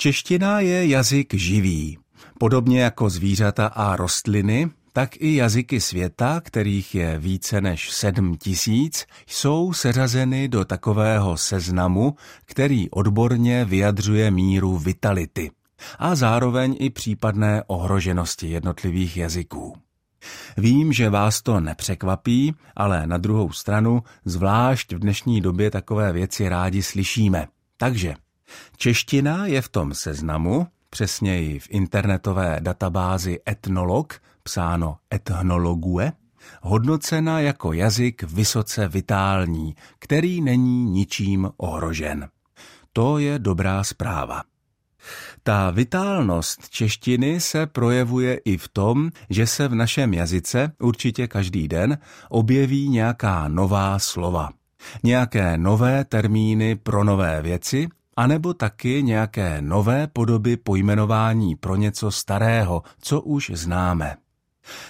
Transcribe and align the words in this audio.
Čeština 0.00 0.60
je 0.60 0.86
jazyk 0.86 1.34
živý. 1.34 1.98
Podobně 2.38 2.82
jako 2.82 3.10
zvířata 3.10 3.66
a 3.66 3.96
rostliny, 3.96 4.70
tak 4.92 5.10
i 5.16 5.36
jazyky 5.36 5.80
světa, 5.80 6.40
kterých 6.40 6.94
je 6.94 7.18
více 7.18 7.60
než 7.60 7.90
sedm 7.90 8.36
tisíc, 8.36 9.06
jsou 9.26 9.72
seřazeny 9.72 10.48
do 10.48 10.64
takového 10.64 11.36
seznamu, 11.36 12.14
který 12.44 12.90
odborně 12.90 13.64
vyjadřuje 13.64 14.30
míru 14.30 14.78
vitality 14.78 15.50
a 15.98 16.14
zároveň 16.14 16.76
i 16.80 16.90
případné 16.90 17.62
ohroženosti 17.66 18.48
jednotlivých 18.48 19.16
jazyků. 19.16 19.76
Vím, 20.56 20.92
že 20.92 21.10
vás 21.10 21.42
to 21.42 21.60
nepřekvapí, 21.60 22.54
ale 22.76 23.06
na 23.06 23.18
druhou 23.18 23.52
stranu, 23.52 24.02
zvlášť 24.24 24.92
v 24.92 24.98
dnešní 24.98 25.40
době 25.40 25.70
takové 25.70 26.12
věci 26.12 26.48
rádi 26.48 26.82
slyšíme. 26.82 27.46
Takže 27.76 28.14
čeština 28.76 29.46
je 29.46 29.62
v 29.62 29.68
tom 29.68 29.94
seznamu, 29.94 30.66
přesněji 30.90 31.58
v 31.58 31.66
internetové 31.70 32.56
databázi 32.60 33.38
Etnolog, 33.48 34.20
psáno 34.42 34.96
etnologue, 35.14 36.12
hodnocena 36.62 37.40
jako 37.40 37.72
jazyk 37.72 38.22
vysoce 38.22 38.88
vitální, 38.88 39.74
který 39.98 40.40
není 40.40 40.84
ničím 40.84 41.50
ohrožen. 41.56 42.28
To 42.92 43.18
je 43.18 43.38
dobrá 43.38 43.84
zpráva. 43.84 44.42
Ta 45.42 45.70
vitálnost 45.70 46.68
češtiny 46.68 47.40
se 47.40 47.66
projevuje 47.66 48.34
i 48.34 48.56
v 48.56 48.68
tom, 48.68 49.10
že 49.30 49.46
se 49.46 49.68
v 49.68 49.74
našem 49.74 50.14
jazyce 50.14 50.72
určitě 50.78 51.28
každý 51.28 51.68
den 51.68 51.98
objeví 52.28 52.88
nějaká 52.88 53.48
nová 53.48 53.98
slova, 53.98 54.50
nějaké 55.02 55.58
nové 55.58 56.04
termíny 56.04 56.76
pro 56.76 57.04
nové 57.04 57.42
věci, 57.42 57.88
anebo 58.18 58.54
taky 58.54 59.02
nějaké 59.02 59.62
nové 59.62 60.06
podoby 60.06 60.56
pojmenování 60.56 61.56
pro 61.56 61.76
něco 61.76 62.10
starého, 62.10 62.82
co 63.00 63.20
už 63.20 63.50
známe. 63.54 64.16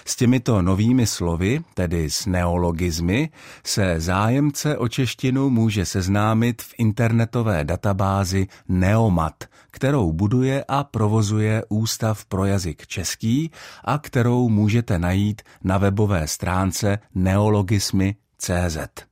S 0.05 0.15
těmito 0.15 0.61
novými 0.61 1.07
slovy, 1.07 1.61
tedy 1.73 2.09
s 2.09 2.25
neologizmy, 2.25 3.29
se 3.63 3.99
zájemce 3.99 4.77
o 4.77 4.87
češtinu 4.87 5.49
může 5.49 5.85
seznámit 5.85 6.61
v 6.61 6.73
internetové 6.77 7.63
databázi 7.63 8.47
Neomat, 8.67 9.43
kterou 9.71 10.13
buduje 10.13 10.65
a 10.67 10.83
provozuje 10.83 11.63
Ústav 11.69 12.25
pro 12.25 12.45
jazyk 12.45 12.87
český 12.87 13.51
a 13.83 13.97
kterou 13.97 14.49
můžete 14.49 14.99
najít 14.99 15.41
na 15.63 15.77
webové 15.77 16.27
stránce 16.27 16.99
neologismy.cz. 17.15 19.08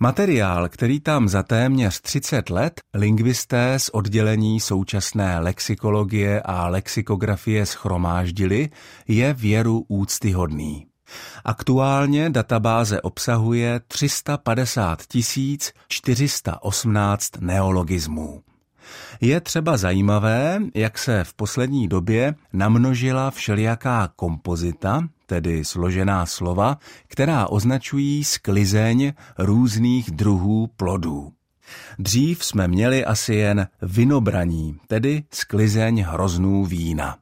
Materiál, 0.00 0.68
který 0.68 1.00
tam 1.00 1.28
za 1.28 1.42
téměř 1.42 2.00
30 2.00 2.50
let 2.50 2.80
lingvisté 2.94 3.78
z 3.78 3.88
oddělení 3.88 4.60
současné 4.60 5.38
lexikologie 5.40 6.42
a 6.42 6.68
lexikografie 6.68 7.66
schromáždili, 7.66 8.70
je 9.08 9.34
věru 9.34 9.84
úctyhodný. 9.88 10.86
Aktuálně 11.44 12.30
databáze 12.30 13.00
obsahuje 13.00 13.80
350 13.88 15.02
418 15.88 17.30
neologismů. 17.40 18.42
Je 19.20 19.40
třeba 19.40 19.76
zajímavé, 19.76 20.60
jak 20.74 20.98
se 20.98 21.24
v 21.24 21.34
poslední 21.34 21.88
době 21.88 22.34
namnožila 22.52 23.30
všelijaká 23.30 24.12
kompozita, 24.16 25.08
tedy 25.28 25.64
složená 25.64 26.26
slova, 26.26 26.78
která 27.06 27.46
označují 27.46 28.24
sklizeň 28.24 29.12
různých 29.38 30.10
druhů 30.10 30.66
plodů. 30.76 31.32
Dřív 31.98 32.44
jsme 32.44 32.68
měli 32.68 33.04
asi 33.04 33.34
jen 33.34 33.68
vinobraní, 33.82 34.76
tedy 34.86 35.22
sklizeň 35.30 36.04
hroznů 36.08 36.64
vína. 36.64 37.16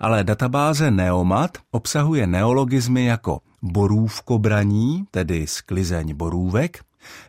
Ale 0.00 0.24
databáze 0.24 0.90
Neomat 0.90 1.58
obsahuje 1.70 2.26
neologizmy 2.26 3.04
jako 3.04 3.40
borůvkobraní, 3.62 5.04
tedy 5.10 5.46
sklizeň 5.46 6.14
borůvek, 6.14 6.78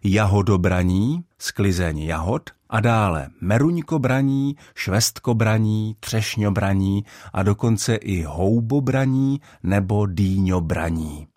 jahodobraní, 0.03 1.23
sklizeň 1.39 1.99
jahod 1.99 2.49
a 2.69 2.79
dále 2.79 3.27
meruňkobraní, 3.41 4.55
švestkobraní, 4.75 5.95
třešňobraní 5.99 7.05
a 7.33 7.43
dokonce 7.43 7.95
i 7.95 8.23
houbobraní 8.23 9.41
nebo 9.63 10.05
dýňobraní. 10.05 11.27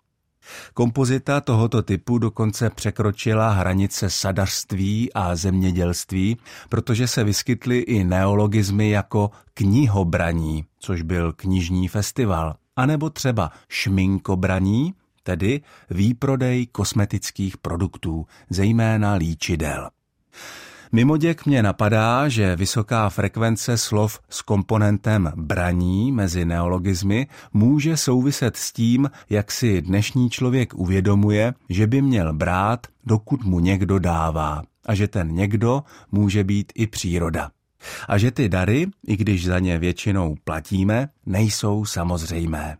Kompozita 0.73 1.41
tohoto 1.41 1.81
typu 1.81 2.17
dokonce 2.17 2.69
překročila 2.69 3.49
hranice 3.51 4.09
sadařství 4.09 5.13
a 5.13 5.35
zemědělství, 5.35 6.37
protože 6.69 7.07
se 7.07 7.23
vyskytly 7.23 7.79
i 7.79 8.03
neologizmy 8.03 8.89
jako 8.89 9.31
knihobraní, 9.53 10.65
což 10.79 11.01
byl 11.01 11.33
knižní 11.33 11.87
festival, 11.87 12.55
anebo 12.75 13.09
třeba 13.09 13.51
šminkobraní, 13.69 14.93
tedy 15.23 15.61
výprodej 15.89 16.67
kosmetických 16.67 17.57
produktů, 17.57 18.25
zejména 18.49 19.13
líčidel. 19.13 19.89
Mimoděk 20.93 21.45
mě 21.45 21.63
napadá, 21.63 22.29
že 22.29 22.55
vysoká 22.55 23.09
frekvence 23.09 23.77
slov 23.77 24.19
s 24.29 24.41
komponentem 24.41 25.31
braní 25.35 26.11
mezi 26.11 26.45
neologizmy 26.45 27.27
může 27.53 27.97
souviset 27.97 28.57
s 28.57 28.71
tím, 28.71 29.09
jak 29.29 29.51
si 29.51 29.81
dnešní 29.81 30.29
člověk 30.29 30.73
uvědomuje, 30.73 31.53
že 31.69 31.87
by 31.87 32.01
měl 32.01 32.33
brát, 32.33 32.87
dokud 33.05 33.43
mu 33.43 33.59
někdo 33.59 33.99
dává 33.99 34.63
a 34.85 34.95
že 34.95 35.07
ten 35.07 35.35
někdo 35.35 35.83
může 36.11 36.43
být 36.43 36.71
i 36.75 36.87
příroda. 36.87 37.51
A 38.07 38.17
že 38.17 38.31
ty 38.31 38.49
dary, 38.49 38.87
i 39.07 39.17
když 39.17 39.45
za 39.45 39.59
ně 39.59 39.77
většinou 39.77 40.35
platíme, 40.43 41.09
nejsou 41.25 41.85
samozřejmé. 41.85 42.77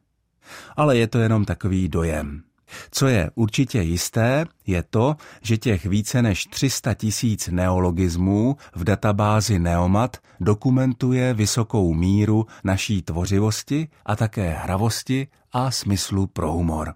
Ale 0.75 0.97
je 0.97 1.07
to 1.07 1.19
jenom 1.19 1.45
takový 1.45 1.89
dojem. 1.89 2.43
Co 2.91 3.07
je 3.07 3.31
určitě 3.35 3.81
jisté, 3.81 4.45
je 4.67 4.83
to, 4.83 5.15
že 5.41 5.57
těch 5.57 5.85
více 5.85 6.21
než 6.21 6.45
300 6.45 6.93
tisíc 6.93 7.47
neologismů 7.47 8.57
v 8.75 8.83
databázi 8.83 9.59
Neomat 9.59 10.17
dokumentuje 10.39 11.33
vysokou 11.33 11.93
míru 11.93 12.45
naší 12.63 13.01
tvořivosti 13.01 13.87
a 14.05 14.15
také 14.15 14.49
hravosti 14.49 15.27
a 15.51 15.71
smyslu 15.71 16.27
pro 16.27 16.51
humor. 16.51 16.93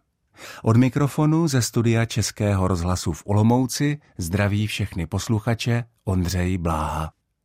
Od 0.63 0.77
mikrofonu 0.77 1.47
ze 1.47 1.61
studia 1.61 2.05
Českého 2.05 2.67
rozhlasu 2.67 3.13
v 3.13 3.23
Olomouci 3.25 3.97
zdraví 4.17 4.67
všechny 4.67 5.05
posluchače 5.05 5.83
Ondřej 6.03 6.57
Bláha. 6.57 7.11